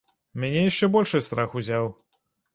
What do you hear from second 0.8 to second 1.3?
большы